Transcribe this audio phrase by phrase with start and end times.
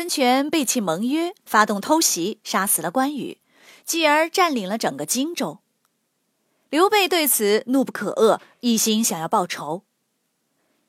[0.00, 3.36] 孙权背弃盟约，发动偷袭，杀死了关羽，
[3.84, 5.58] 继而占领了整个荆州。
[6.70, 9.82] 刘备对此怒不可遏，一心想要报仇。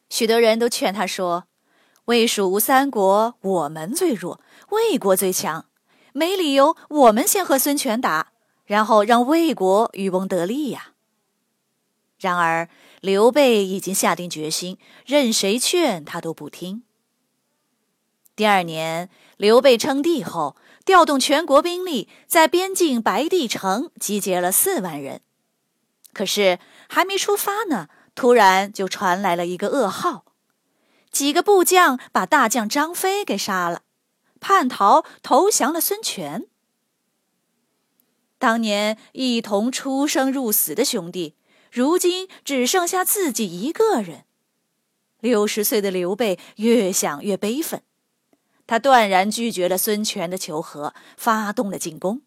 [0.10, 1.44] 许多人都劝他说
[2.08, 5.66] ：“魏蜀吴三国，我们最弱，魏国最强，
[6.14, 8.32] 没理由我们先和孙权打，
[8.64, 10.94] 然后让魏国渔翁得利呀。”
[12.18, 12.70] 然而
[13.02, 16.84] 刘备已经下定决心，任谁劝他都不听。
[18.36, 25.22] 第二年，刘备称帝后，调动全国兵力，在边境白帝城集结了四万人。
[26.14, 26.60] 可是
[26.90, 30.26] 还没出发呢，突然就传来了一个噩耗：
[31.12, 33.84] 几个部将把大将张飞给杀了，
[34.40, 36.48] 叛逃投降了孙权。
[38.40, 41.36] 当年一同出生入死的兄弟，
[41.72, 44.26] 如今只剩下自己一个人。
[45.20, 47.84] 六十岁的刘备越想越悲愤。
[48.72, 52.22] 他断然拒绝了孙权的求和，发动了进攻。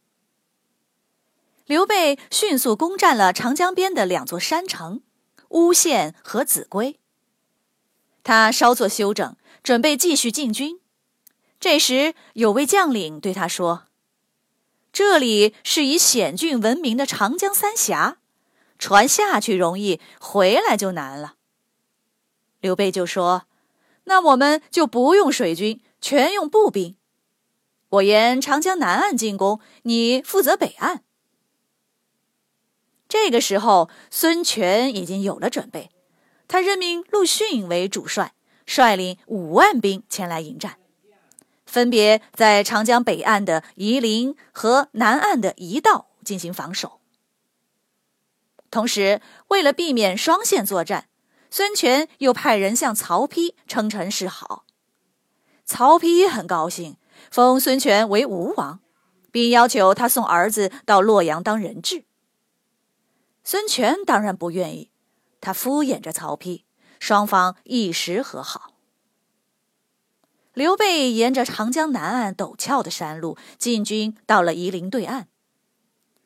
[1.64, 5.00] 刘备迅速攻占了长江边的两座山城——
[5.48, 7.00] 乌县和秭归。
[8.22, 10.80] 他稍作休整，准备继续进军。
[11.58, 13.84] 这时，有位将领对他说
[14.92, 18.18] ：“这里是以险峻闻名的长江三峡，
[18.78, 21.36] 船下去容易，回来就难了。”
[22.60, 23.46] 刘备就说
[24.04, 26.98] ：“那我们就不用水军。”全用步兵，
[27.88, 31.02] 我沿长江南岸进攻，你负责北岸。
[33.08, 35.90] 这个时候，孙权已经有了准备，
[36.46, 38.34] 他任命陆逊为主帅，
[38.66, 40.76] 率领五万兵前来迎战，
[41.64, 47.00] 分别在长江北岸的夷陵和南岸的夷道进行防守。
[48.70, 51.08] 同时，为了避免双线作战，
[51.50, 54.63] 孙权又派人向曹丕称臣示好。
[55.66, 56.96] 曹丕很高兴，
[57.30, 58.80] 封孙权为吴王，
[59.32, 62.04] 并要求他送儿子到洛阳当人质。
[63.42, 64.90] 孙权当然不愿意，
[65.40, 66.62] 他敷衍着曹丕，
[67.00, 68.72] 双方一时和好。
[70.52, 75.28] 刘备沿着长江南岸陡峭的山路进军到了夷陵对岸，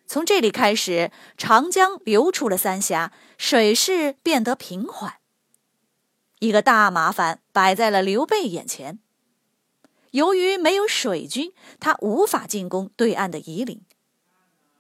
[0.07, 5.15] 从这里开始，长江流出了三峡，水势变得平缓。
[6.41, 8.99] 一个大麻烦摆在了刘备眼前。
[10.13, 13.83] 由于没有水军，他无法进攻对岸的夷陵。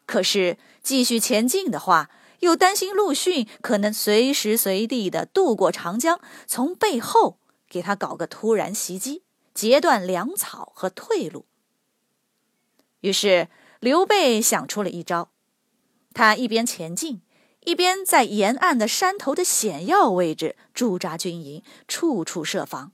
[0.07, 7.39] 可是继续前进的话，又担心陆逊可能随时随地的渡过长江，从背后
[7.69, 9.23] 给他搞个突然袭击，
[9.53, 11.45] 截断粮草和退路。
[13.01, 13.49] 于是
[13.81, 15.31] 刘备想出了一招，
[16.15, 17.21] 他一边前进，
[17.65, 22.93] 一边在沿岸的山头的险要位置驻扎军营，处处设防。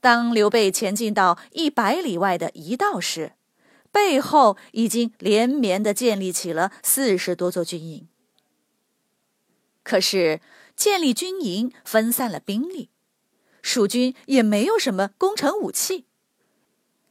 [0.00, 3.32] 当刘备前进到一百里外的夷道时，
[3.90, 8.08] 背后已经连绵的建立起了四十多座军营。
[9.82, 10.40] 可是
[10.76, 12.90] 建立军营分散了兵力，
[13.62, 16.04] 蜀军也没有什么攻城武器。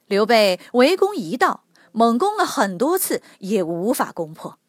[0.06, 4.60] 刘备围攻夷道，猛攻了很多次，也无法攻破。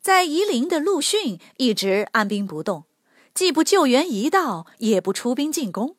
[0.00, 2.84] 在夷陵的陆逊一直按兵不动。
[3.34, 5.96] 既不救援一道，也不出兵进攻。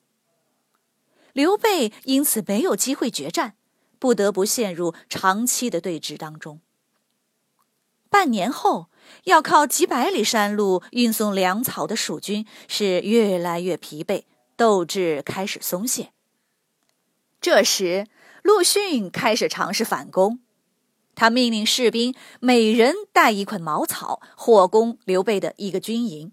[1.34, 3.56] 刘备因此没有机会决战，
[4.00, 6.62] 不得不陷入长期的对峙当中。
[8.10, 8.88] 半年后，
[9.26, 14.24] 要靠几百里山路运送粮草的蜀军是越来越疲惫，
[14.56, 16.14] 斗志开始松懈。
[17.42, 18.08] 这时，
[18.42, 20.40] 陆逊开始尝试反攻，
[21.14, 26.32] 他命令士兵每人带一捆茅草，火攻刘备的一个军营。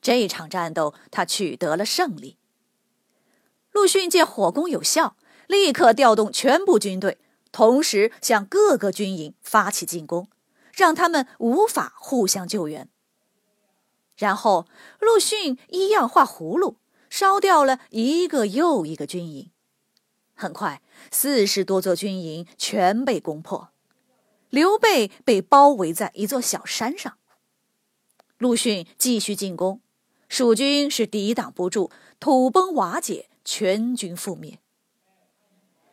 [0.00, 2.36] 这场战斗，他取得了胜利。
[3.72, 5.16] 陆逊见火攻有效，
[5.46, 7.18] 立刻调动全部军队，
[7.52, 10.28] 同时向各个军营发起进攻，
[10.72, 12.88] 让他们无法互相救援。
[14.16, 14.66] 然后，
[14.98, 16.76] 陆逊一样画葫芦，
[17.08, 19.50] 烧掉了一个又一个军营。
[20.34, 23.70] 很快，四十多座军营全被攻破。
[24.50, 27.18] 刘备被包围在一座小山上。
[28.38, 29.80] 陆逊继续进攻，
[30.28, 31.90] 蜀军是抵挡不住，
[32.20, 34.58] 土崩瓦解，全军覆灭。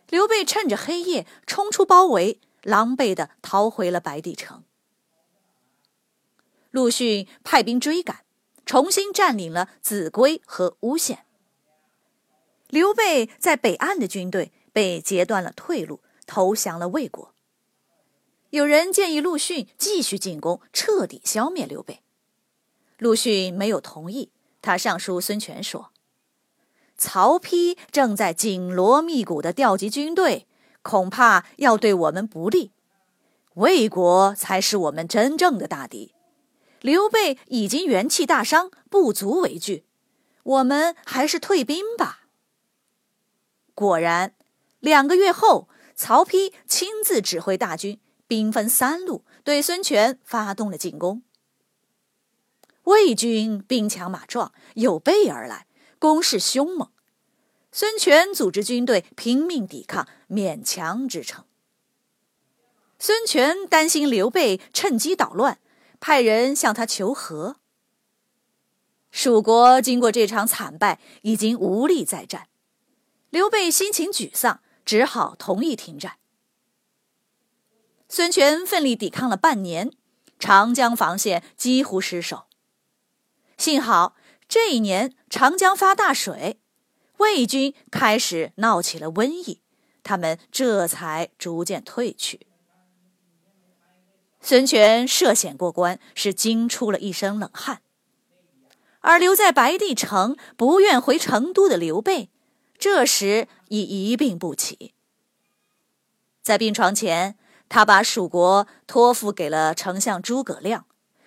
[0.09, 4.63] 刘备趁着黑夜冲出包围，狼狈的逃回了白帝城。
[6.69, 8.25] 陆逊派兵追赶，
[8.65, 11.25] 重新占领了秭归和巫县。
[12.69, 17.33] 刘备在北岸的军队被截断了退路，投降了魏国。
[18.49, 22.01] 有人建议陆逊继续进攻，彻底消灭刘备。
[22.97, 24.31] 陆逊没有同意，
[24.61, 25.91] 他上书孙权说。
[26.97, 30.47] 曹丕正在紧锣密鼓的调集军队，
[30.81, 32.71] 恐怕要对我们不利。
[33.55, 36.13] 魏国才是我们真正的大敌。
[36.81, 39.85] 刘备已经元气大伤，不足为惧。
[40.43, 42.27] 我们还是退兵吧。
[43.73, 44.33] 果然，
[44.79, 51.23] 两个月后，曹丕亲自指挥大军，兵分三路对孙权发动了进攻。
[53.05, 55.67] 魏军兵强马壮，有备而来。
[55.99, 56.89] 攻势凶猛，
[57.71, 61.45] 孙权组织军队拼命抵抗，勉强支撑。
[62.97, 65.59] 孙权担心刘备趁机捣乱，
[65.99, 67.57] 派人向他求和。
[69.11, 72.47] 蜀国经过这场惨败，已经无力再战，
[73.29, 76.17] 刘备心情沮丧，只好同意停战。
[78.09, 79.91] 孙权奋力抵抗了半年，
[80.39, 82.45] 长江防线几乎失守，
[83.57, 84.15] 幸好。
[84.47, 86.59] 这一年，长江发大水，
[87.17, 89.61] 魏军开始闹起了瘟疫，
[90.03, 92.45] 他们这才逐渐退去。
[94.39, 97.81] 孙权涉险过关，是惊出了一身冷汗。
[99.01, 102.29] 而留在白帝城、不愿回成都的刘备，
[102.77, 104.93] 这时已一病不起。
[106.43, 107.35] 在病床前，
[107.67, 110.85] 他把蜀国托付给了丞相诸葛亮。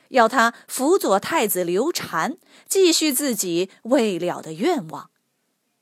[0.08, 2.38] 要他辅佐太子刘禅，
[2.68, 5.10] 继续自己未了的愿望，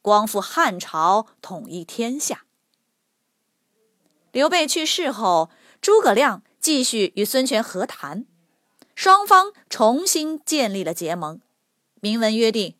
[0.02, 2.44] 光复汉朝，统一天下。
[4.32, 5.50] 刘备去世后，
[5.80, 8.26] 诸葛亮继续与孙权和谈，
[8.94, 11.40] 双方重新建立了结盟，
[12.00, 12.74] 明文约定，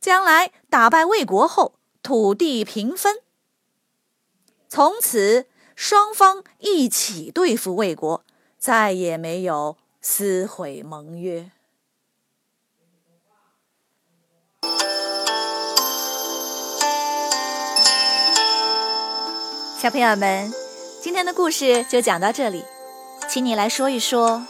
[0.00, 3.18] 将来打败魏国后，土地平分。
[4.68, 8.24] 从此，双方一起对付魏国，
[8.58, 9.76] 再也没有。
[10.02, 11.50] 撕毁盟约。
[19.78, 20.50] 小朋友们，
[21.02, 22.64] 今天的故事就讲到这里，
[23.28, 24.46] 请你来说一说：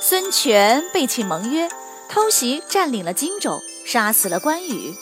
[0.00, 1.68] 孙权背弃盟约，
[2.08, 4.94] 偷袭占领了荆州，杀死了关羽。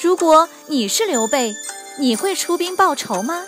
[0.00, 1.54] 如果你是刘备，
[1.98, 3.44] 你会出兵报仇吗？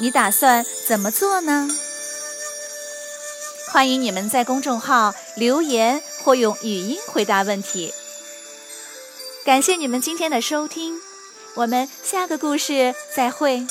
[0.00, 1.68] 你打算怎么做呢？
[3.74, 7.92] 欢迎你们在公众号留言或用语音回答问题。
[9.44, 11.00] 感谢你们今天的收听，
[11.56, 13.66] 我们下个故事再会。